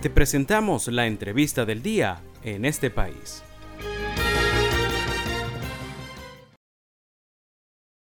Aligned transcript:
Te 0.00 0.10
presentamos 0.10 0.86
la 0.86 1.08
entrevista 1.08 1.64
del 1.64 1.82
día 1.82 2.22
en 2.44 2.64
este 2.64 2.88
país. 2.88 3.42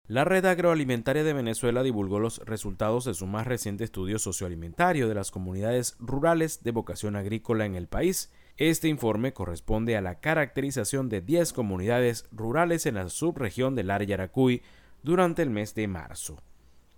La 0.07 0.25
Red 0.25 0.45
Agroalimentaria 0.45 1.23
de 1.23 1.33
Venezuela 1.33 1.83
divulgó 1.83 2.17
los 2.17 2.39
resultados 2.39 3.05
de 3.05 3.13
su 3.13 3.27
más 3.27 3.45
reciente 3.45 3.83
estudio 3.83 4.17
socioalimentario 4.17 5.07
de 5.07 5.13
las 5.13 5.29
comunidades 5.29 5.95
rurales 5.99 6.63
de 6.63 6.71
vocación 6.71 7.15
agrícola 7.15 7.67
en 7.67 7.75
el 7.75 7.87
país. 7.87 8.31
Este 8.57 8.87
informe 8.87 9.33
corresponde 9.33 9.95
a 9.95 10.01
la 10.01 10.19
caracterización 10.19 11.09
de 11.09 11.21
10 11.21 11.53
comunidades 11.53 12.25
rurales 12.31 12.87
en 12.87 12.95
la 12.95 13.07
subregión 13.09 13.75
del 13.75 13.91
área 13.91 14.07
Yaracuy 14.07 14.63
durante 15.03 15.43
el 15.43 15.51
mes 15.51 15.75
de 15.75 15.87
marzo. 15.87 16.41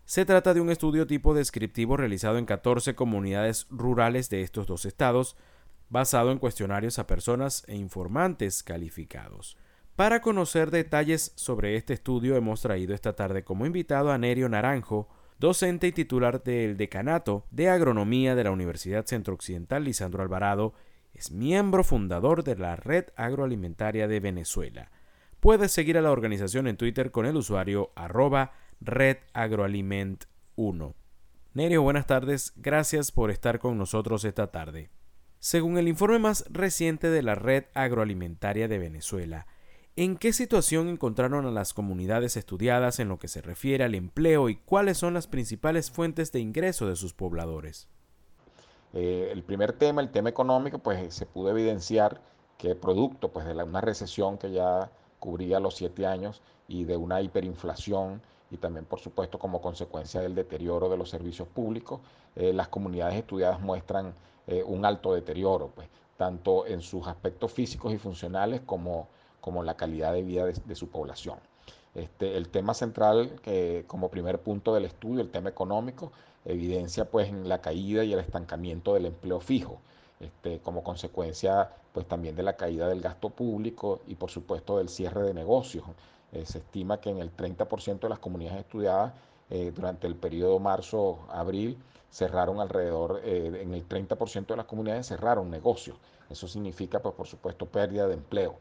Se 0.05 0.23
trata 0.23 0.53
de 0.53 0.61
un 0.61 0.69
estudio 0.69 1.07
tipo 1.07 1.33
descriptivo 1.33 1.97
realizado 1.97 2.37
en 2.37 2.45
14 2.45 2.93
comunidades 2.93 3.65
rurales 3.71 4.29
de 4.29 4.41
estos 4.41 4.67
dos 4.67 4.85
estados, 4.85 5.35
basado 5.89 6.31
en 6.31 6.37
cuestionarios 6.37 6.99
a 6.99 7.07
personas 7.07 7.63
e 7.67 7.75
informantes 7.75 8.61
calificados. 8.61 9.57
Para 9.95 10.21
conocer 10.21 10.69
detalles 10.69 11.31
sobre 11.35 11.75
este 11.75 11.95
estudio 11.95 12.35
hemos 12.35 12.61
traído 12.61 12.93
esta 12.93 13.15
tarde 13.15 13.43
como 13.43 13.65
invitado 13.65 14.11
a 14.11 14.19
Nerio 14.19 14.47
Naranjo, 14.47 15.09
docente 15.39 15.87
y 15.87 15.91
titular 15.91 16.43
del 16.43 16.77
Decanato 16.77 17.47
de 17.49 17.69
Agronomía 17.69 18.35
de 18.35 18.43
la 18.43 18.51
Universidad 18.51 19.07
Centro 19.07 19.33
Occidental 19.33 19.85
Lisandro 19.85 20.21
Alvarado, 20.21 20.75
es 21.15 21.31
miembro 21.31 21.83
fundador 21.83 22.43
de 22.43 22.55
la 22.55 22.75
Red 22.75 23.05
Agroalimentaria 23.15 24.07
de 24.07 24.19
Venezuela. 24.19 24.91
Puedes 25.39 25.71
seguir 25.71 25.97
a 25.97 26.01
la 26.01 26.11
organización 26.11 26.67
en 26.67 26.77
Twitter 26.77 27.09
con 27.09 27.25
el 27.25 27.37
usuario 27.37 27.91
arroba 27.95 28.51
redagroaliment1. 28.85 30.93
Nerio, 31.53 31.81
buenas 31.81 32.07
tardes, 32.07 32.53
gracias 32.55 33.11
por 33.11 33.31
estar 33.31 33.59
con 33.59 33.77
nosotros 33.77 34.23
esta 34.25 34.47
tarde. 34.47 34.89
Según 35.39 35.77
el 35.77 35.87
informe 35.87 36.19
más 36.19 36.43
reciente 36.49 37.09
de 37.09 37.23
la 37.23 37.35
Red 37.35 37.65
Agroalimentaria 37.73 38.67
de 38.67 38.77
Venezuela, 38.77 39.47
¿En 39.97 40.17
qué 40.17 40.33
situación 40.33 40.89
encontraron 40.89 41.45
a 41.45 41.51
las 41.51 41.73
comunidades 41.73 42.35
estudiadas 42.35 42.99
en 42.99 43.07
lo 43.07 43.17
que 43.17 43.29
se 43.29 43.41
refiere 43.41 43.85
al 43.85 43.95
empleo 43.95 44.49
y 44.49 44.57
cuáles 44.57 44.97
son 44.97 45.13
las 45.13 45.25
principales 45.25 45.89
fuentes 45.89 46.33
de 46.33 46.41
ingreso 46.41 46.85
de 46.85 46.97
sus 46.97 47.13
pobladores? 47.13 47.87
Eh, 48.91 49.29
el 49.31 49.41
primer 49.43 49.71
tema, 49.71 50.01
el 50.01 50.11
tema 50.11 50.27
económico, 50.27 50.79
pues 50.79 51.13
se 51.13 51.25
pudo 51.25 51.49
evidenciar 51.49 52.19
que 52.57 52.75
producto 52.75 53.31
pues, 53.31 53.45
de 53.45 53.53
una 53.53 53.79
recesión 53.79 54.37
que 54.37 54.51
ya 54.51 54.91
cubría 55.19 55.61
los 55.61 55.75
siete 55.75 56.05
años 56.05 56.41
y 56.67 56.83
de 56.83 56.97
una 56.97 57.21
hiperinflación 57.21 58.21
y 58.55 58.57
también, 58.57 58.85
por 58.85 58.99
supuesto, 58.99 59.37
como 59.37 59.61
consecuencia 59.61 60.21
del 60.21 60.35
deterioro 60.35 60.89
de 60.89 60.97
los 60.97 61.09
servicios 61.09 61.47
públicos, 61.47 62.01
eh, 62.35 62.53
las 62.53 62.67
comunidades 62.69 63.15
estudiadas 63.15 63.61
muestran 63.61 64.13
eh, 64.47 64.63
un 64.65 64.85
alto 64.85 65.13
deterioro, 65.13 65.71
pues, 65.75 65.87
tanto 66.17 66.65
en 66.65 66.81
sus 66.81 67.07
aspectos 67.07 67.51
físicos 67.51 67.93
y 67.93 67.97
funcionales 67.97 68.61
como 68.65 69.07
como 69.45 69.61
la 69.61 69.77
calidad 69.77 70.11
de 70.11 70.23
vida 70.23 70.43
de, 70.43 70.75
su 70.75 70.89
población. 70.89 71.37
Este, 71.93 72.35
el 72.35 72.49
tema 72.49 72.73
central, 72.73 73.39
como 73.85 74.09
primer 74.09 74.39
punto 74.39 74.73
del 74.73 74.85
estudio, 74.85 75.21
el 75.21 75.29
tema 75.29 75.49
económico, 75.49 76.11
evidencia 76.45 77.05
pues 77.05 77.29
en 77.29 77.49
la 77.49 77.61
caída 77.61 78.03
y 78.03 78.13
el 78.13 78.19
estancamiento 78.19 78.93
del 78.93 79.07
empleo 79.07 79.39
fijo, 79.39 79.79
este, 80.19 80.59
como 80.59 80.83
consecuencia 80.83 81.71
pues 81.93 82.07
también 82.07 82.35
de 82.35 82.43
la 82.43 82.55
caída 82.55 82.87
del 82.87 83.01
gasto 83.01 83.29
público 83.29 84.01
y 84.07 84.15
por 84.15 84.31
supuesto 84.31 84.77
del 84.77 84.89
cierre 84.89 85.23
de 85.23 85.33
negocios. 85.33 85.85
Eh, 86.35 86.45
se 86.45 86.57
estima 86.57 86.99
que 86.99 87.09
en 87.09 87.19
el 87.19 87.35
30% 87.35 88.01
de 88.01 88.09
las 88.09 88.19
comunidades 88.19 88.59
estudiadas 88.59 89.13
eh, 89.49 89.71
durante 89.73 90.05
el 90.05 90.15
periodo 90.15 90.59
marzo-abril 90.59 91.77
cerraron 92.11 92.59
alrededor, 92.59 93.21
eh, 93.23 93.61
en 93.61 93.73
el 93.73 93.87
30% 93.87 94.47
de 94.47 94.57
las 94.57 94.65
comunidades 94.65 95.07
cerraron 95.07 95.49
negocios. 95.49 95.97
Eso 96.29 96.47
significa 96.49 97.01
pues 97.01 97.15
por 97.15 97.27
supuesto 97.27 97.65
pérdida 97.67 98.07
de 98.07 98.15
empleo. 98.15 98.55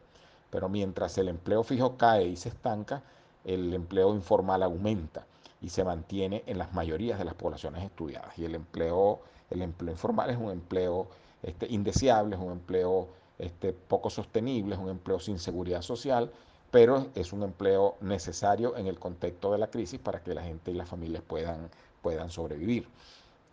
Pero 0.50 0.68
mientras 0.68 1.18
el 1.18 1.28
empleo 1.28 1.64
fijo 1.64 1.96
cae 1.96 2.26
y 2.28 2.36
se 2.36 2.50
estanca, 2.50 3.02
el 3.44 3.74
empleo 3.74 4.14
informal 4.14 4.62
aumenta 4.62 5.26
y 5.60 5.70
se 5.70 5.82
mantiene 5.82 6.44
en 6.46 6.58
las 6.58 6.72
mayorías 6.74 7.18
de 7.18 7.24
las 7.24 7.34
poblaciones 7.34 7.82
estudiadas. 7.82 8.38
Y 8.38 8.44
el 8.44 8.54
empleo, 8.54 9.20
el 9.50 9.62
empleo 9.62 9.90
informal 9.90 10.30
es 10.30 10.36
un 10.36 10.52
empleo 10.52 11.08
este, 11.42 11.66
indeseable, 11.66 12.36
es 12.36 12.42
un 12.42 12.52
empleo 12.52 13.08
este, 13.38 13.72
poco 13.72 14.10
sostenible, 14.10 14.76
es 14.76 14.80
un 14.80 14.90
empleo 14.90 15.18
sin 15.18 15.40
seguridad 15.40 15.82
social, 15.82 16.30
pero 16.74 17.06
es 17.14 17.32
un 17.32 17.44
empleo 17.44 17.94
necesario 18.00 18.76
en 18.76 18.88
el 18.88 18.98
contexto 18.98 19.52
de 19.52 19.58
la 19.58 19.68
crisis 19.68 20.00
para 20.00 20.24
que 20.24 20.34
la 20.34 20.42
gente 20.42 20.72
y 20.72 20.74
las 20.74 20.88
familias 20.88 21.22
puedan, 21.24 21.70
puedan 22.02 22.30
sobrevivir. 22.30 22.88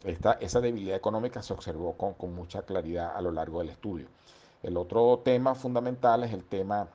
Esta, 0.04 0.40
esa 0.42 0.60
debilidad 0.60 0.96
económica 0.98 1.44
se 1.44 1.54
observó 1.54 1.94
con, 1.94 2.16
con 2.16 2.34
mucha 2.34 2.64
claridad 2.64 3.16
a 3.16 3.22
lo 3.22 3.32
largo 3.32 3.60
del 3.60 3.70
estudio. 3.70 4.08
El 4.64 4.76
otro 4.76 5.22
tema 5.24 5.54
fundamental 5.54 6.24
es 6.24 6.34
el 6.34 6.44
tema 6.44 6.88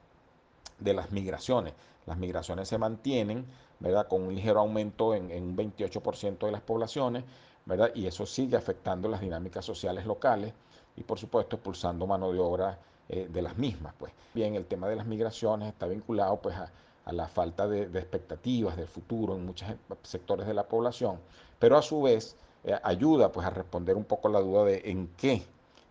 de 0.81 0.95
las 0.95 1.13
migraciones. 1.13 1.75
Las 2.07 2.19
migraciones 2.19 2.67
se 2.67 2.77
mantienen, 2.77 3.47
¿verdad? 3.79 4.09
Con 4.09 4.23
un 4.23 4.35
ligero 4.35 4.59
aumento 4.59 5.15
en, 5.15 5.31
un 5.31 5.57
28% 5.57 6.45
de 6.45 6.51
las 6.51 6.61
poblaciones, 6.61 7.23
¿verdad? 7.67 7.93
Y 7.95 8.09
eso 8.09 8.27
sigue 8.27 8.57
afectando 8.57 9.09
las 9.09 9.21
dinámicas 9.21 9.65
sociales 9.65 10.05
locales 10.07 10.53
y, 10.97 11.05
por 11.05 11.21
supuesto, 11.21 11.55
expulsando 11.55 12.05
mano 12.05 12.33
de 12.33 12.41
obra 12.41 12.81
eh, 13.09 13.29
de 13.31 13.43
las 13.43 13.57
mismas, 13.57 13.95
pues. 13.99 14.13
Bien, 14.35 14.55
el 14.55 14.67
tema 14.67 14.89
de 14.89 14.97
las 14.97 15.07
migraciones 15.07 15.69
está 15.69 15.87
vinculado, 15.87 16.41
pues, 16.41 16.57
a, 16.57 16.71
la 17.13 17.29
falta 17.29 17.69
de, 17.69 17.83
expectativas 17.83 18.77
del 18.77 18.89
futuro 18.89 19.37
en 19.37 19.47
muchos 19.47 19.69
sectores 20.03 20.47
de 20.47 20.55
la 20.55 20.65
población, 20.65 21.21
pero 21.59 21.79
a 21.79 21.83
su 21.83 22.03
vez 22.03 22.37
eh, 22.65 22.77
ayuda, 22.83 23.31
pues, 23.31 23.47
a 23.47 23.51
responder 23.51 23.97
un 23.97 24.05
poco 24.05 24.29
la 24.29 24.41
duda 24.41 24.65
de 24.65 24.83
en 24.85 25.09
qué 25.17 25.45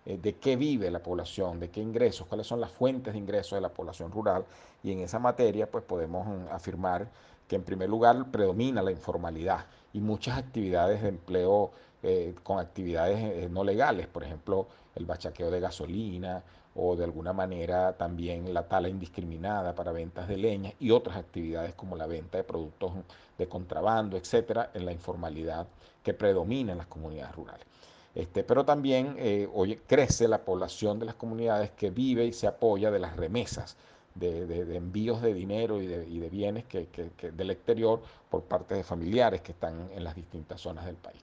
eh, 0.05 0.19
de 0.21 0.35
qué 0.35 0.55
vive 0.55 0.91
la 0.91 1.01
población, 1.01 1.59
de 1.59 1.69
qué 1.71 1.81
ingresos, 1.81 2.27
cuáles 2.27 2.45
son 2.45 2.61
las 2.61 2.71
fuentes 2.71 3.13
de 3.13 3.19
ingresos 3.19 3.57
de 3.57 3.61
la 3.61 3.69
población 3.69 4.11
rural. 4.11 4.45
Y 4.83 4.91
en 4.91 4.99
esa 4.99 5.17
materia, 5.17 5.69
pues 5.69 5.83
podemos 5.83 6.27
mm, 6.27 6.53
afirmar 6.53 7.09
que 7.47 7.55
en 7.55 7.63
primer 7.63 7.89
lugar 7.89 8.31
predomina 8.31 8.83
la 8.83 8.91
informalidad 8.91 9.65
y 9.93 9.99
muchas 9.99 10.37
actividades 10.37 11.01
de 11.01 11.09
empleo 11.09 11.71
eh, 12.07 12.35
con 12.43 12.59
actividades 12.59 13.17
eh, 13.19 13.49
no 13.49 13.63
legales, 13.63 14.05
por 14.05 14.23
ejemplo, 14.23 14.67
el 14.93 15.05
bachaqueo 15.05 15.49
de 15.49 15.59
gasolina 15.59 16.43
o 16.75 16.95
de 16.95 17.03
alguna 17.03 17.33
manera 17.33 17.93
también 17.93 18.53
la 18.53 18.67
tala 18.67 18.89
indiscriminada 18.89 19.73
para 19.73 19.91
ventas 19.91 20.27
de 20.27 20.37
leña 20.37 20.71
y 20.79 20.91
otras 20.91 21.17
actividades 21.17 21.73
como 21.73 21.95
la 21.95 22.05
venta 22.05 22.37
de 22.37 22.43
productos 22.43 22.91
de 23.39 23.47
contrabando, 23.47 24.17
etcétera, 24.17 24.69
en 24.75 24.85
la 24.85 24.91
informalidad 24.91 25.65
que 26.03 26.13
predomina 26.13 26.73
en 26.73 26.77
las 26.77 26.87
comunidades 26.87 27.33
rurales. 27.33 27.65
Este, 28.13 28.43
pero 28.43 28.63
también 28.63 29.15
eh, 29.17 29.49
crece 29.87 30.27
la 30.27 30.45
población 30.45 30.99
de 30.99 31.07
las 31.07 31.15
comunidades 31.15 31.71
que 31.71 31.89
vive 31.89 32.25
y 32.25 32.33
se 32.33 32.45
apoya 32.45 32.91
de 32.91 32.99
las 32.99 33.15
remesas, 33.15 33.77
de, 34.13 34.77
envíos 34.77 35.21
de 35.21 35.33
dinero 35.33 35.81
y 35.81 35.87
de, 35.87 36.29
bienes 36.29 36.65
que, 36.65 36.87
del 37.33 37.49
exterior 37.49 38.01
por 38.29 38.43
parte 38.43 38.75
de 38.75 38.83
familiares 38.83 39.41
que 39.41 39.51
están 39.51 39.89
en 39.91 40.03
las 40.03 40.15
distintas 40.15 40.61
zonas 40.61 40.85
del 40.85 40.95
país. 40.95 41.21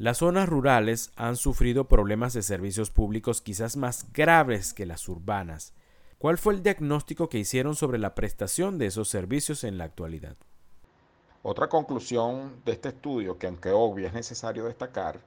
Las 0.00 0.16
zonas 0.16 0.48
rurales 0.48 1.12
han 1.16 1.36
sufrido 1.36 1.86
problemas 1.86 2.32
de 2.32 2.40
servicios 2.40 2.90
públicos 2.90 3.42
quizás 3.42 3.76
más 3.76 4.10
graves 4.14 4.72
que 4.72 4.86
las 4.86 5.06
urbanas. 5.10 5.74
¿Cuál 6.16 6.38
fue 6.38 6.54
el 6.54 6.62
diagnóstico 6.62 7.28
que 7.28 7.36
hicieron 7.36 7.76
sobre 7.76 7.98
la 7.98 8.14
prestación 8.14 8.78
de 8.78 8.86
esos 8.86 9.10
servicios 9.10 9.62
en 9.62 9.76
la 9.76 9.84
actualidad? 9.84 10.38
Otra 11.42 11.68
conclusión 11.68 12.62
de 12.64 12.72
este 12.72 12.88
estudio, 12.88 13.36
que 13.36 13.46
aunque 13.46 13.72
obvio 13.72 14.06
es 14.06 14.14
necesario 14.14 14.64
destacar, 14.64 15.20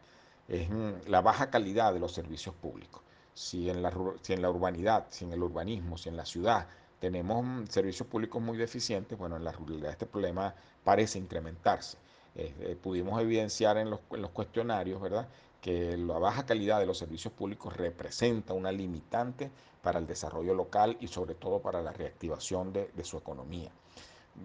es 0.48 0.68
la 1.06 1.22
baja 1.22 1.52
calidad 1.52 1.94
de 1.94 2.00
los 2.00 2.12
servicios 2.12 2.56
públicos. 2.56 3.04
Si 3.36 3.70
en, 3.70 3.84
la, 3.84 3.94
si 4.24 4.34
en 4.34 4.42
la 4.42 4.50
urbanidad, 4.50 5.06
si 5.12 5.26
en 5.26 5.34
el 5.34 5.44
urbanismo, 5.44 6.00
si 6.00 6.10
en 6.10 6.18
la 6.18 6.26
ciudad 6.26 6.68
tenemos 7.00 7.46
mm, 7.46 7.68
servicios 7.68 8.08
públicos 8.08 8.42
muy 8.42 8.58
deficientes, 8.58 9.20
bueno, 9.20 9.36
en 9.38 9.44
la 9.44 9.52
ruralidad 9.52 9.92
este 9.92 10.08
problema 10.08 10.56
parece 10.84 11.20
incrementarse. 11.20 11.96
Eh, 12.36 12.78
pudimos 12.82 13.22
evidenciar 13.22 13.78
en 13.78 13.90
los, 13.90 14.00
cuestionarios, 14.32 15.02
¿verdad?, 15.02 15.28
que 15.62 15.96
la 15.98 16.18
baja 16.18 16.46
calidad 16.46 16.80
de 16.80 16.86
los 16.86 16.98
servicios 16.98 17.34
públicos 17.34 17.76
representa 17.78 18.54
una 18.54 18.72
limitante 18.72 19.50
para 19.82 20.00
el 20.00 20.08
desarrollo 20.08 20.54
local 20.54 20.98
y 21.00 21.08
sobre 21.08 21.36
todo 21.36 21.62
para 21.62 21.82
la 21.82 21.94
reactivación 21.94 22.74
de, 22.74 23.04
su 23.04 23.18
economía. 23.18 23.72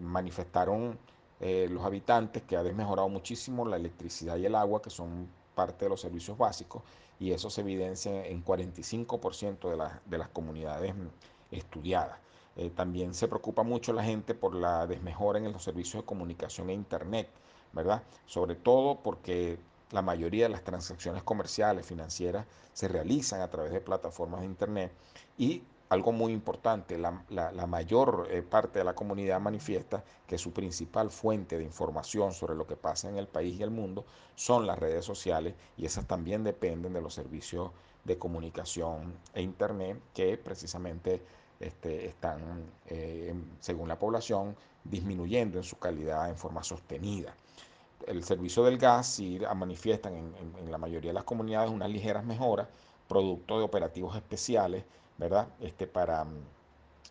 Manifestaron 0.01 0.99
eh, 1.41 1.67
los 1.71 1.85
habitantes 1.85 2.43
que 2.45 2.57
ha 2.57 2.63
desmejorado 2.63 3.09
muchísimo 3.09 3.67
la 3.67 3.77
electricidad 3.77 4.37
y 4.37 4.47
el 4.47 4.55
agua, 4.55 4.81
que 4.81 4.91
son 4.91 5.29
parte 5.55 5.87
de 5.87 5.89
los 5.89 6.01
servicios 6.01 6.39
básicos 6.39 6.83
y 7.19 7.33
eso 7.33 7.51
se 7.51 7.63
evidencia 7.63 8.27
en 8.27 8.45
45% 8.45 9.99
de, 10.07 10.19
las 10.19 10.29
comunidades 10.29 10.95
mm, 10.95 11.09
estudiadas. 11.51 12.19
Eh, 12.57 12.71
también 12.71 13.15
se 13.15 13.29
preocupa 13.29 13.63
mucho 13.63 13.93
la 13.93 14.05
gente 14.05 14.35
por 14.35 14.55
la 14.55 14.87
desmejora 14.87 15.39
en 15.39 15.53
los 15.53 15.63
servicios 15.63 16.03
de 16.03 16.07
comunicación 16.07 16.71
e 16.71 16.75
Internet, 16.75 17.29
¿verdad? 17.73 18.03
Sobre 18.27 18.55
todo 18.55 19.01
porque 19.03 19.59
la 19.91 20.03
mayoría 20.03 20.45
de 20.45 20.51
las 20.51 20.65
transacciones 20.65 21.23
comerciales, 21.23 21.87
financieras, 21.87 22.47
se 22.73 22.89
realizan 22.89 23.41
a 23.41 23.49
través 23.49 23.73
de 23.73 23.81
plataformas 23.81 24.41
de 24.41 24.47
Internet 24.47 24.93
y 25.37 25.63
algo 25.89 26.13
muy 26.13 26.33
importante, 26.33 26.99
la, 26.99 27.25
la, 27.31 27.67
mayor 27.67 28.29
eh, 28.31 28.43
parte 28.43 28.81
de 28.81 28.85
la 28.85 28.95
comunidad 28.95 29.41
manifiesta 29.41 30.05
que 30.27 30.37
su 30.37 30.53
principal 30.53 31.09
fuente 31.11 31.57
de 31.57 31.65
información 31.65 32.33
sobre 32.35 32.55
lo 32.55 32.67
que 32.67 32.77
pasa 32.77 33.09
en 33.09 33.17
el 33.17 33.27
país 33.27 33.59
y 33.59 33.63
el 33.63 33.71
mundo 33.71 34.05
son 34.35 34.67
las 34.67 34.79
redes 34.79 35.07
sociales 35.07 35.55
y 35.79 35.87
esas 35.87 36.07
también 36.07 36.45
dependen 36.45 36.93
de 36.93 37.01
los 37.01 37.15
servicios 37.15 37.71
de 38.05 38.19
comunicación 38.19 39.15
e 39.33 39.41
internet 39.41 39.99
que 40.13 40.37
precisamente 40.37 41.23
este, 41.61 42.07
están, 42.07 42.41
eh, 42.87 43.35
según 43.61 43.89
la 43.89 43.99
población, 43.99 44.57
disminuyendo 44.85 45.59
en 45.59 45.65
su 45.65 45.79
calidad 45.79 46.29
en 46.29 46.37
forma 46.37 46.63
sostenida. 46.63 47.35
El 48.07 48.25
servicio 48.25 48.63
del 48.65 48.79
gas 48.79 49.07
sí 49.07 49.41
manifiestan 49.57 50.15
en, 50.15 50.35
en 50.59 50.71
la 50.71 50.79
mayoría 50.79 51.11
de 51.11 51.15
las 51.15 51.25
comunidades 51.25 51.71
unas 51.71 51.91
ligeras 51.91 52.25
mejoras, 52.25 52.69
producto 53.09 53.59
de 53.59 53.65
operativos 53.65 54.17
especiales 54.17 54.85
¿verdad? 55.19 55.49
Este, 55.61 55.87
para 55.87 56.25
mm, 56.25 56.31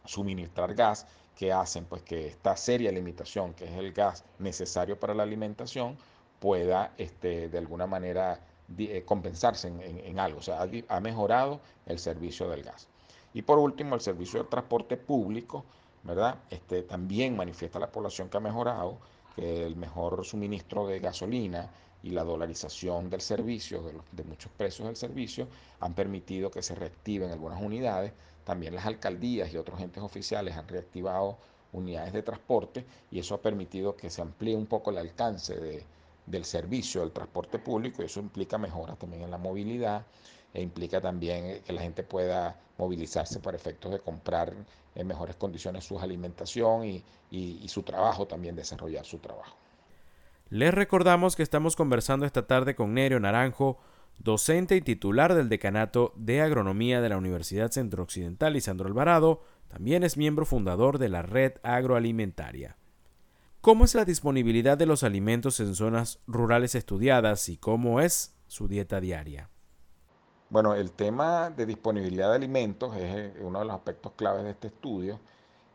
suministrar 0.06 0.74
gas 0.74 1.06
que 1.36 1.54
hacen 1.54 1.86
pues 1.86 2.02
que 2.02 2.28
esta 2.28 2.56
seria 2.58 2.92
limitación, 2.92 3.54
que 3.54 3.66
es 3.66 3.74
el 3.74 3.94
gas 3.94 4.24
necesario 4.40 5.00
para 5.00 5.14
la 5.14 5.24
alimentación, 5.24 5.98
pueda 6.40 6.94
este, 6.98 7.50
de 7.50 7.58
alguna 7.58 7.86
manera 7.86 8.40
eh, 8.78 9.04
compensarse 9.06 9.68
en, 9.68 10.20
algo. 10.20 10.40
O 10.40 10.42
sea, 10.42 10.68
ha, 10.88 11.00
mejorado 11.00 11.60
el 11.86 12.00
servicio 12.00 12.50
del 12.50 12.64
gas. 12.64 12.88
Y 13.38 13.44
por 13.44 13.60
último, 13.60 13.94
el 13.94 14.02
servicio 14.02 14.42
de 14.42 14.50
transporte 14.50 14.98
público, 14.98 15.64
¿verdad? 16.02 16.40
Este, 16.50 16.82
también 16.82 17.38
manifiesta 17.38 17.78
la 17.78 17.92
población 17.92 18.30
que 18.30 18.38
ha 18.38 18.40
mejorado, 18.40 18.98
que 19.36 19.64
el 19.64 19.76
mejor 19.76 20.26
suministro 20.26 20.88
de 20.88 20.98
gasolina, 21.00 21.70
y 22.02 22.10
la 22.10 22.24
dolarización 22.24 23.12
del 23.12 23.22
servicio, 23.22 23.84
de, 24.12 24.24
muchos 24.24 24.52
precios 24.58 24.88
del 24.88 24.96
servicio, 24.96 25.48
han 25.82 25.94
permitido 25.94 26.50
que 26.50 26.64
se 26.64 26.74
reactiven 26.74 27.30
algunas 27.30 27.62
unidades. 27.62 28.12
También 28.44 28.74
las 28.74 28.88
alcaldías 28.88 29.54
y 29.54 29.58
otros 29.58 29.80
entes 29.82 30.02
oficiales 30.02 30.58
han 30.58 30.68
reactivado 30.68 31.38
unidades 31.74 32.14
de 32.14 32.24
transporte 32.24 32.86
y 33.12 33.20
eso 33.20 33.36
ha 33.36 33.42
permitido 33.44 33.96
que 33.96 34.10
se 34.10 34.24
amplíe 34.24 34.56
un 34.56 34.66
poco 34.66 34.90
el 34.90 34.98
alcance 34.98 35.84
del 36.26 36.46
servicio 36.46 37.02
del 37.02 37.12
transporte 37.12 37.60
público 37.60 38.02
y 38.02 38.06
eso 38.06 38.20
implica 38.20 38.58
mejoras 38.58 38.98
también 38.98 39.22
en 39.22 39.30
la 39.30 39.38
movilidad 39.38 40.08
e 40.58 40.62
implica 40.62 41.00
también 41.00 41.62
que 41.64 41.72
la 41.72 41.82
gente 41.82 42.02
pueda 42.02 42.60
movilizarse 42.80 43.40
para 43.40 43.56
efectos 43.56 43.92
de 43.92 44.00
comprar 44.00 44.52
en 44.96 45.08
mejores 45.08 45.36
condiciones 45.36 45.86
su 45.86 46.00
alimentación 46.00 46.84
y 47.30 47.68
su 47.68 47.84
trabajo, 47.84 48.26
también 48.26 48.56
desarrollar 48.56 49.06
su 49.06 49.20
trabajo. 49.20 49.56
Les 50.50 50.74
recordamos 50.74 51.36
que 51.36 51.44
estamos 51.44 51.76
conversando 51.76 52.26
esta 52.26 52.48
tarde 52.48 52.74
con 52.74 52.96
Nerio 52.96 53.20
Naranjo, 53.20 53.78
docente 54.18 54.76
y 54.76 54.82
titular 54.82 55.36
del 55.36 55.48
Decanato 55.48 56.12
de 56.16 56.42
Agronomía 56.42 57.02
de 57.02 57.10
la 57.10 57.18
Universidad 57.18 57.70
Centro 57.70 58.02
Occidental 58.02 58.56
y 58.56 58.62
Sandro 58.62 58.88
Alvarado, 58.88 59.44
también 59.68 60.04
es 60.04 60.18
miembro 60.18 60.46
fundador 60.46 60.98
de 60.98 61.10
la 61.10 61.22
Red 61.22 61.54
Agroalimentaria. 61.62 62.78
¿Cómo 63.62 63.86
es 63.86 63.94
la 63.94 64.06
disponibilidad 64.06 64.76
de 64.76 64.88
los 64.88 65.04
alimentos 65.04 65.60
en 65.60 65.76
zonas 65.76 66.20
rurales 66.26 66.74
estudiadas 66.74 67.48
y 67.50 67.58
cómo 67.58 68.02
es 68.02 68.34
su 68.48 68.68
dieta 68.68 69.00
diaria? 69.02 69.52
Bueno, 70.50 70.76
el 70.76 70.92
tema 70.92 71.50
de 71.50 71.66
disponibilidad 71.66 72.30
de 72.30 72.36
alimentos 72.38 72.96
es 72.96 73.04
eh, 73.04 73.34
uno 73.42 73.60
de 73.60 73.66
los 73.66 73.76
aspectos 73.76 74.14
claves 74.16 74.46
de 74.46 74.52
este 74.52 74.68
estudio 74.68 75.20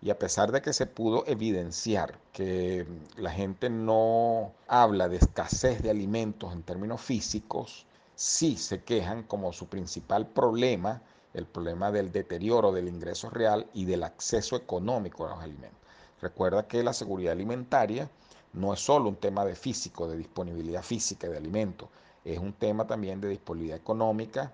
y 0.00 0.08
a 0.08 0.18
pesar 0.18 0.50
de 0.50 0.62
que 0.62 0.72
se 0.72 0.86
pudo 0.86 1.24
evidenciar 1.26 2.18
que 2.32 2.86
la 3.18 3.30
gente 3.30 3.68
no 3.68 4.52
habla 4.66 5.08
de 5.08 5.18
escasez 5.18 5.82
de 5.82 5.90
alimentos 5.90 6.54
en 6.54 6.62
términos 6.62 7.02
físicos, 7.02 7.86
sí 8.14 8.56
se 8.56 8.82
quejan 8.82 9.24
como 9.24 9.52
su 9.52 9.66
principal 9.66 10.26
problema, 10.26 11.02
el 11.34 11.44
problema 11.44 11.92
del 11.92 12.10
deterioro 12.10 12.72
del 12.72 12.88
ingreso 12.88 13.28
real 13.28 13.66
y 13.74 13.84
del 13.84 14.04
acceso 14.04 14.56
económico 14.56 15.26
a 15.26 15.30
los 15.34 15.42
alimentos. 15.42 15.80
Recuerda 16.22 16.66
que 16.66 16.82
la 16.82 16.94
seguridad 16.94 17.32
alimentaria 17.32 18.08
no 18.54 18.72
es 18.72 18.80
solo 18.80 19.10
un 19.10 19.16
tema 19.16 19.44
de 19.44 19.54
físico, 19.54 20.08
de 20.08 20.16
disponibilidad 20.16 20.82
física 20.82 21.28
de 21.28 21.36
alimentos, 21.36 21.90
es 22.24 22.38
un 22.38 22.52
tema 22.52 22.86
también 22.86 23.20
de 23.20 23.28
disponibilidad 23.28 23.78
económica, 23.78 24.52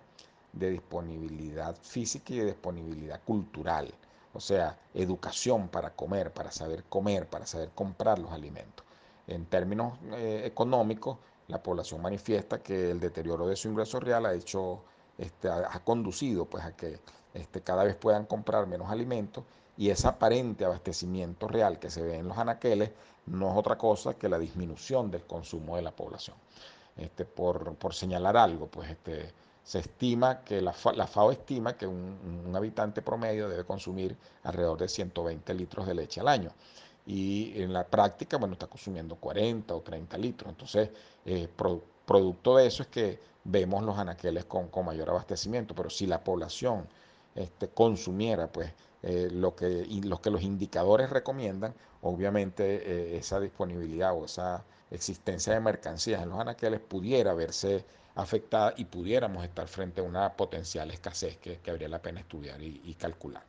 de 0.52 0.70
disponibilidad 0.70 1.76
física 1.82 2.32
y 2.32 2.38
de 2.38 2.46
disponibilidad 2.46 3.20
cultural 3.24 3.92
o 4.38 4.40
sea, 4.40 4.78
educación 4.94 5.68
para 5.68 5.90
comer, 5.90 6.32
para 6.32 6.52
saber 6.52 6.84
comer, 6.84 7.26
para 7.26 7.46
saber 7.46 7.70
comprar 7.74 8.18
los 8.18 8.30
alimentos. 8.30 8.86
En 9.26 9.46
términos 9.46 9.98
eh, 10.12 10.42
económicos, 10.44 11.18
la 11.48 11.62
población 11.62 12.02
manifiesta 12.02 12.62
que 12.62 12.90
el 12.90 13.00
deterioro 13.00 13.46
de 13.46 13.56
su 13.56 13.68
ingreso 13.68 14.00
real 14.00 14.26
ha 14.26 14.34
hecho, 14.34 14.82
este, 15.16 15.48
ha, 15.48 15.80
conducido 15.84 16.44
pues, 16.44 16.64
a 16.64 16.76
que 16.76 17.00
este, 17.34 17.62
cada 17.62 17.84
vez 17.84 17.96
puedan 17.96 18.26
comprar 18.26 18.66
menos 18.66 18.90
alimentos 18.90 19.44
y 19.76 19.90
ese 19.90 20.08
aparente 20.08 20.64
abastecimiento 20.64 21.48
real 21.48 21.78
que 21.78 21.90
se 21.90 22.02
ve 22.02 22.16
en 22.16 22.28
los 22.28 22.38
anaqueles 22.38 22.90
no 23.26 23.50
es 23.50 23.56
otra 23.56 23.76
cosa 23.76 24.14
que 24.14 24.28
la 24.28 24.38
disminución 24.38 25.10
del 25.10 25.24
consumo 25.24 25.76
de 25.76 25.82
la 25.82 25.90
población. 25.90 26.36
Este, 26.96 27.24
por, 27.24 27.74
por 27.76 27.94
señalar 27.94 28.36
algo, 28.36 28.66
pues 28.66 28.90
este, 28.90 29.32
se 29.69 29.81
estima 29.81 30.43
que 30.44 30.62
la, 30.62 30.73
FAO 30.73 31.31
estima 31.31 31.76
que 31.76 31.87
un, 31.87 32.50
habitante 32.56 33.03
promedio 33.03 33.50
debe 33.50 33.65
consumir 33.65 34.17
alrededor 34.44 34.79
de 34.79 34.88
120 34.88 35.53
litros 35.53 35.87
de 35.87 35.94
leche 35.94 36.20
al 36.20 36.29
año. 36.29 36.50
Y 37.05 37.53
en 37.61 37.75
la 37.75 37.87
práctica, 37.87 38.38
bueno, 38.38 38.55
está 38.55 38.67
consumiendo 38.67 39.17
40 39.17 39.75
o 39.75 39.82
30 39.82 40.17
litros. 40.17 40.49
Entonces, 40.49 40.88
eh, 41.26 41.49
producto 42.06 42.56
de 42.56 42.67
eso 42.67 42.82
es 42.82 42.88
que 42.88 43.20
vemos 43.44 43.82
los 43.82 43.99
anaqueles 43.99 44.47
con, 44.47 44.70
mayor 44.87 45.11
abastecimiento. 45.11 45.75
Pero 45.75 45.91
si 45.91 46.06
la 46.06 46.25
población 46.25 46.88
este, 47.35 47.69
consumiera, 47.69 48.50
pues, 48.50 48.73
eh, 49.03 49.29
lo, 49.31 49.55
que, 49.55 49.87
que 50.23 50.31
los 50.31 50.43
indicadores 50.43 51.11
recomiendan, 51.11 51.75
obviamente 52.00 52.65
eh, 52.65 53.19
esa 53.19 53.38
disponibilidad 53.38 54.15
o 54.15 54.25
esa 54.25 54.65
existencia 54.90 55.55
de 55.55 55.61
mercancías 55.61 56.23
en 56.23 56.31
los 56.31 56.40
anaqueles 56.40 56.81
pudiera 56.81 57.35
verse 57.35 57.85
afectada 58.14 58.75
y 58.76 58.85
pudiéramos 58.85 59.44
estar 59.44 59.69
frente 59.69 60.00
a 60.00 60.05
una 60.05 60.32
potencial 60.32 60.90
escasez 60.90 61.37
que, 61.37 61.61
habría 61.69 61.88
la 61.88 62.02
pena 62.02 62.20
estudiar 62.20 62.61
y, 62.61 62.94
calcular. 62.94 63.44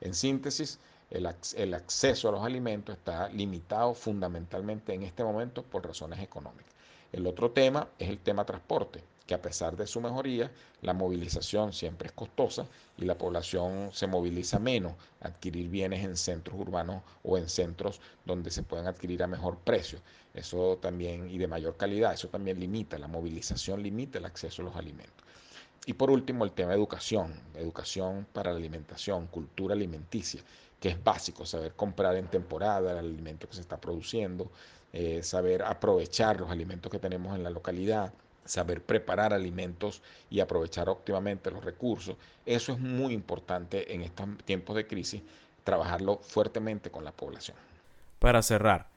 En 0.00 0.14
síntesis, 0.14 0.80
el, 1.10 1.28
el, 1.56 1.74
acceso 1.74 2.28
a 2.28 2.32
los 2.32 2.44
alimentos 2.44 2.96
está 2.96 3.28
limitado 3.28 3.94
fundamentalmente 3.94 4.92
en 4.92 5.04
este 5.04 5.22
momento 5.22 5.62
por 5.62 5.86
razones 5.86 6.18
económicas. 6.20 6.72
El 7.12 7.26
otro 7.26 7.52
tema 7.52 7.88
es 7.98 8.08
el 8.08 8.18
tema 8.18 8.44
transporte, 8.44 9.04
que 9.26 9.34
a 9.34 9.42
pesar 9.42 9.76
de 9.76 9.86
su 9.86 10.00
mejoría, 10.00 10.50
la 10.80 10.92
movilización 10.92 11.72
siempre 11.72 12.08
es 12.08 12.12
costosa 12.12 12.66
y 12.98 13.04
la 13.04 13.16
población 13.16 13.90
se 13.92 14.06
moviliza 14.06 14.58
menos 14.58 14.94
a 15.20 15.28
adquirir 15.28 15.68
bienes 15.68 16.04
en 16.04 16.16
centros 16.16 16.58
urbanos 16.58 17.02
o 17.22 17.38
en 17.38 17.48
centros 17.48 18.00
donde 18.24 18.50
se 18.50 18.62
puedan 18.62 18.86
adquirir 18.86 19.22
a 19.22 19.26
mejor 19.26 19.58
precio. 19.58 20.00
Eso 20.34 20.78
también, 20.80 21.30
y 21.30 21.38
de 21.38 21.46
mayor 21.46 21.76
calidad, 21.76 22.14
eso 22.14 22.28
también 22.28 22.58
limita, 22.58 22.98
la 22.98 23.08
movilización 23.08 23.82
limita 23.82 24.18
el 24.18 24.24
acceso 24.24 24.62
a 24.62 24.66
los 24.66 24.76
alimentos. 24.76 25.24
Y 25.84 25.94
por 25.94 26.10
último, 26.10 26.44
el 26.44 26.52
tema 26.52 26.70
de 26.70 26.76
educación, 26.76 27.34
educación 27.56 28.26
para 28.32 28.52
la 28.52 28.58
alimentación, 28.58 29.26
cultura 29.26 29.74
alimenticia, 29.74 30.40
que 30.78 30.90
es 30.90 31.02
básico, 31.02 31.44
saber 31.44 31.74
comprar 31.74 32.16
en 32.16 32.28
temporada 32.28 32.92
el 32.92 32.98
alimento 32.98 33.48
que 33.48 33.54
se 33.54 33.60
está 33.60 33.80
produciendo, 33.80 34.50
eh, 34.92 35.22
saber 35.22 35.62
aprovechar 35.62 36.40
los 36.40 36.50
alimentos 36.50 36.90
que 36.90 36.98
tenemos 36.98 37.36
en 37.36 37.42
la 37.42 37.50
localidad, 37.50 38.12
saber 38.44 38.82
preparar 38.82 39.32
alimentos 39.32 40.02
y 40.30 40.40
aprovechar 40.40 40.88
óptimamente 40.88 41.50
los 41.50 41.64
recursos. 41.64 42.16
Eso 42.46 42.72
es 42.72 42.78
muy 42.78 43.14
importante 43.14 43.94
en 43.94 44.02
estos 44.02 44.28
tiempos 44.44 44.76
de 44.76 44.86
crisis, 44.86 45.22
trabajarlo 45.64 46.18
fuertemente 46.18 46.90
con 46.90 47.04
la 47.04 47.12
población. 47.12 47.56
Para 48.18 48.42
cerrar, 48.42 48.88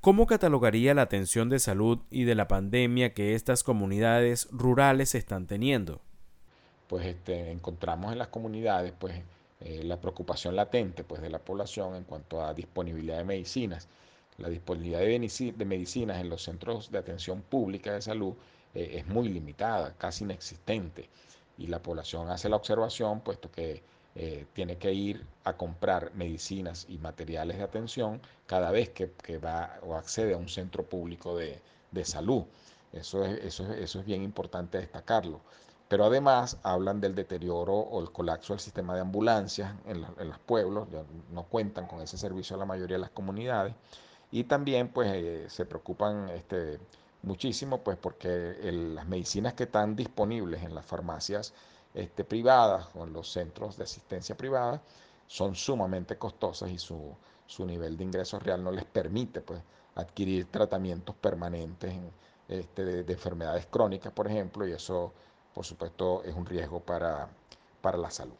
¿cómo 0.00 0.26
catalogaría 0.26 0.94
la 0.94 1.02
atención 1.02 1.48
de 1.48 1.58
salud 1.58 2.00
y 2.10 2.24
de 2.24 2.34
la 2.34 2.48
pandemia 2.48 3.14
que 3.14 3.34
estas 3.34 3.62
comunidades 3.62 4.48
rurales 4.50 5.14
están 5.14 5.46
teniendo? 5.46 6.00
Pues 6.88 7.06
este, 7.06 7.50
encontramos 7.50 8.12
en 8.12 8.18
las 8.18 8.28
comunidades 8.28 8.92
pues, 8.98 9.14
eh, 9.60 9.82
la 9.84 10.00
preocupación 10.00 10.56
latente 10.56 11.04
pues, 11.04 11.20
de 11.20 11.30
la 11.30 11.38
población 11.38 11.96
en 11.96 12.04
cuanto 12.04 12.42
a 12.42 12.54
disponibilidad 12.54 13.18
de 13.18 13.24
medicinas. 13.24 13.88
La 14.38 14.48
disponibilidad 14.48 15.00
de 15.00 15.64
medicinas 15.64 16.20
en 16.20 16.28
los 16.28 16.44
centros 16.44 16.92
de 16.92 16.98
atención 16.98 17.42
pública 17.42 17.92
de 17.92 18.00
salud 18.00 18.34
eh, 18.78 18.98
es 18.98 19.06
muy 19.08 19.28
limitada, 19.28 19.94
casi 19.98 20.22
inexistente. 20.22 21.08
Y 21.58 21.66
la 21.66 21.82
población 21.82 22.30
hace 22.30 22.48
la 22.48 22.54
observación, 22.54 23.20
puesto 23.20 23.50
que 23.50 23.82
eh, 24.14 24.46
tiene 24.52 24.78
que 24.78 24.92
ir 24.92 25.26
a 25.42 25.56
comprar 25.56 26.12
medicinas 26.14 26.86
y 26.88 26.98
materiales 26.98 27.58
de 27.58 27.64
atención 27.64 28.20
cada 28.46 28.70
vez 28.70 28.90
que, 28.90 29.38
va 29.38 29.80
o 29.82 29.96
accede 29.96 30.34
a 30.34 30.36
un 30.36 30.48
centro 30.48 30.84
público 30.84 31.36
de, 31.36 31.60
salud. 32.04 32.44
Eso 32.92 33.24
es, 33.24 33.44
eso, 33.44 33.72
eso 33.72 33.98
es 33.98 34.06
bien 34.06 34.22
importante 34.22 34.78
destacarlo. 34.78 35.40
Pero 35.88 36.04
además 36.04 36.58
hablan 36.62 37.00
del 37.00 37.16
deterioro 37.16 37.74
o 37.74 38.00
el 38.00 38.12
colapso 38.12 38.52
del 38.52 38.60
sistema 38.60 38.94
de 38.94 39.00
ambulancias 39.00 39.74
en, 39.86 40.02
los 40.02 40.38
pueblos, 40.46 40.88
ya 40.92 41.02
no 41.32 41.44
cuentan 41.44 41.88
con 41.88 42.00
ese 42.00 42.16
servicio 42.16 42.54
a 42.54 42.60
la 42.60 42.64
mayoría 42.66 42.96
de 42.96 43.00
las 43.00 43.10
comunidades. 43.10 43.74
Y 44.30 44.44
también 44.44 44.88
pues 44.88 45.10
eh, 45.12 45.46
se 45.48 45.64
preocupan 45.66 46.28
este, 46.28 46.78
muchísimo, 47.22 47.82
pues 47.82 47.96
porque 47.98 48.56
las 48.72 49.06
medicinas 49.06 49.54
que 49.54 49.64
están 49.64 49.96
disponibles 49.96 50.62
en 50.62 50.74
las 50.74 50.84
farmacias 50.86 51.52
este, 51.94 52.24
privadas 52.24 52.88
o 52.94 53.04
en 53.04 53.12
los 53.12 53.30
centros 53.30 53.76
de 53.76 53.84
asistencia 53.84 54.36
privada 54.36 54.82
son 55.26 55.54
sumamente 55.54 56.16
costosas 56.16 56.70
y 56.70 56.78
su, 56.78 57.14
su 57.46 57.64
nivel 57.66 57.96
de 57.96 58.04
ingreso 58.04 58.38
real 58.38 58.62
no 58.62 58.70
les 58.70 58.84
permite 58.84 59.40
pues, 59.40 59.60
adquirir 59.94 60.46
tratamientos 60.46 61.14
permanentes 61.16 61.92
este, 62.48 62.84
de, 62.84 63.12
enfermedades 63.12 63.66
crónicas, 63.66 64.12
por 64.12 64.26
ejemplo, 64.26 64.66
y 64.66 64.72
eso, 64.72 65.12
por 65.52 65.64
supuesto, 65.64 66.22
es 66.24 66.34
un 66.34 66.46
riesgo 66.46 66.80
para, 66.80 67.28
para 67.80 67.98
la 67.98 68.10
salud. 68.10 68.36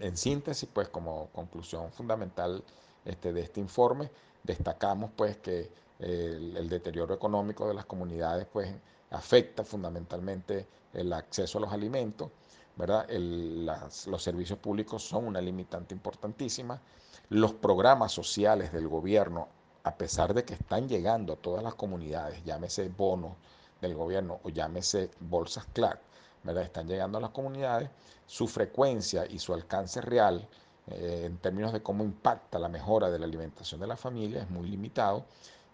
En 0.00 0.16
síntesis, 0.16 0.68
pues 0.72 0.88
como 0.88 1.28
conclusión 1.32 1.92
fundamental 1.92 2.62
este, 3.04 3.32
de 3.32 3.42
este 3.42 3.60
informe, 3.60 4.10
destacamos 4.42 5.10
pues 5.14 5.36
que 5.36 5.70
el, 6.02 6.68
deterioro 6.68 7.14
económico 7.14 7.68
de 7.68 7.74
las 7.74 7.86
comunidades 7.86 8.46
pues 8.52 8.74
afecta 9.10 9.64
fundamentalmente 9.64 10.66
el 10.92 11.12
acceso 11.12 11.58
a 11.58 11.62
los 11.62 11.72
alimentos, 11.72 12.30
¿verdad? 12.76 13.08
los 13.10 14.22
servicios 14.22 14.58
públicos 14.58 15.02
son 15.02 15.26
una 15.26 15.40
limitante 15.40 15.94
importantísima. 15.94 16.80
Los 17.28 17.52
programas 17.52 18.12
sociales 18.12 18.72
del 18.72 18.88
gobierno, 18.88 19.48
a 19.84 19.94
pesar 19.94 20.34
de 20.34 20.44
que 20.44 20.54
están 20.54 20.88
llegando 20.88 21.34
a 21.34 21.36
todas 21.36 21.62
las 21.62 21.74
comunidades, 21.74 22.42
llámese 22.44 22.88
bonos 22.88 23.32
del 23.80 23.94
gobierno 23.94 24.40
o 24.42 24.48
llámese 24.48 25.10
bolsas 25.20 25.66
Clark, 25.72 26.00
¿verdad? 26.42 26.64
Están 26.64 26.86
llegando 26.86 27.18
a 27.18 27.20
las 27.20 27.30
comunidades, 27.30 27.90
su 28.26 28.46
frecuencia 28.48 29.26
y 29.26 29.38
su 29.38 29.54
alcance 29.54 30.00
real 30.00 30.46
eh, 30.88 31.24
en 31.26 31.38
términos 31.38 31.72
de 31.72 31.82
cómo 31.82 32.02
impacta 32.04 32.58
la 32.58 32.68
mejora 32.68 33.10
de 33.10 33.18
la 33.18 33.26
alimentación 33.26 33.80
de 33.80 33.86
la 33.86 33.96
familia 33.96 34.42
es 34.42 34.50
muy 34.50 34.68
limitado 34.68 35.24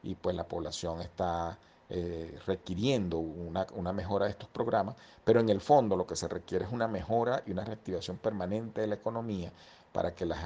y 0.02 0.14
pues 0.14 0.34
la 0.36 0.46
población 0.46 1.00
está 1.00 1.58
eh, 1.90 2.38
requiriendo 2.46 3.18
una, 3.18 3.92
mejora 3.94 4.26
de 4.26 4.32
estos 4.32 4.48
programas, 4.50 4.94
pero 5.24 5.40
en 5.40 5.48
el 5.48 5.60
fondo 5.60 5.96
lo 5.96 6.06
que 6.06 6.16
se 6.16 6.28
requiere 6.28 6.66
es 6.66 6.70
una 6.70 6.86
mejora 6.86 7.42
y 7.46 7.52
una 7.52 7.64
reactivación 7.64 8.18
permanente 8.18 8.82
de 8.82 8.88
la 8.88 8.96
economía 8.96 9.50
para 9.92 10.14
que 10.14 10.26
los, 10.26 10.36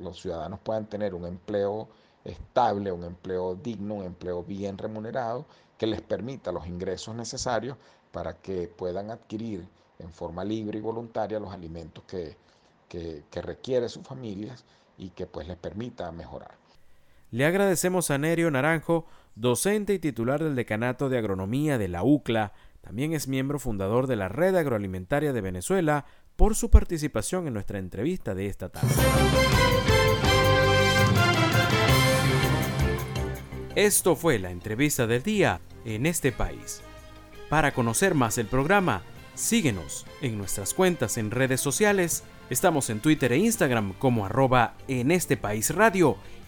los, 0.00 0.20
ciudadanos 0.20 0.58
puedan 0.58 0.86
tener 0.86 1.14
un 1.14 1.24
empleo 1.24 1.88
estable, 2.24 2.90
un 2.90 3.04
empleo 3.04 3.54
digno, 3.54 3.94
un 3.94 4.04
empleo 4.04 4.42
bien 4.42 4.76
remunerado, 4.76 5.46
que 5.78 5.86
les 5.86 6.00
permita 6.02 6.50
los 6.50 6.66
ingresos 6.66 7.14
necesarios 7.14 7.76
para 8.10 8.34
que 8.34 8.66
puedan 8.66 9.12
adquirir 9.12 9.68
en 10.00 10.12
forma 10.12 10.42
libre 10.42 10.78
y 10.78 10.82
voluntaria 10.82 11.38
los 11.38 11.52
alimentos 11.52 12.02
que, 12.04 12.36
que, 12.88 13.22
que 13.30 13.40
requiere 13.40 13.88
sus 13.88 14.02
familias 14.04 14.64
y 14.98 15.10
que 15.10 15.26
pues 15.26 15.46
les 15.46 15.56
permita 15.56 16.10
mejorar. 16.10 16.59
Le 17.30 17.46
agradecemos 17.46 18.10
a 18.10 18.18
Nerio 18.18 18.50
Naranjo, 18.50 19.06
docente 19.36 19.94
y 19.94 20.00
titular 20.00 20.42
del 20.42 20.56
Decanato 20.56 21.08
de 21.08 21.18
Agronomía 21.18 21.78
de 21.78 21.86
la 21.86 22.02
UCLA, 22.02 22.52
también 22.80 23.12
es 23.12 23.28
miembro 23.28 23.60
fundador 23.60 24.08
de 24.08 24.16
la 24.16 24.28
Red 24.28 24.56
Agroalimentaria 24.56 25.32
de 25.32 25.40
Venezuela, 25.40 26.06
por 26.34 26.56
su 26.56 26.70
participación 26.70 27.46
en 27.46 27.54
nuestra 27.54 27.78
entrevista 27.78 28.34
de 28.34 28.46
esta 28.46 28.70
tarde. 28.70 28.88
Esto 33.76 34.16
fue 34.16 34.40
la 34.40 34.50
entrevista 34.50 35.06
del 35.06 35.22
día 35.22 35.60
en 35.84 36.06
este 36.06 36.32
país. 36.32 36.82
Para 37.48 37.72
conocer 37.72 38.14
más 38.14 38.38
el 38.38 38.46
programa, 38.46 39.02
síguenos 39.34 40.04
en 40.20 40.36
nuestras 40.36 40.74
cuentas 40.74 41.16
en 41.16 41.30
redes 41.30 41.60
sociales. 41.60 42.24
Estamos 42.48 42.90
en 42.90 42.98
Twitter 42.98 43.32
e 43.32 43.38
Instagram 43.38 43.92
como 43.92 44.26
arroba 44.26 44.74
en 44.88 45.12
este 45.12 45.36
país 45.36 45.72
radio 45.72 46.16